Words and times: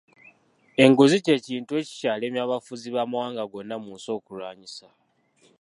Enguzi 0.83 1.17
ky’ekintu 1.25 1.71
ekikyalemye 1.81 2.41
abafuzi 2.43 2.87
bamawanga 2.95 3.43
gonna 3.51 3.75
mu 3.83 3.91
nsi 3.97 4.09
okulwanyisa. 4.17 4.87